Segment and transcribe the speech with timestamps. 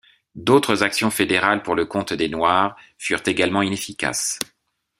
[0.33, 4.39] D'autres actions fédérales pour le compte des Noirs furent également inefficaces.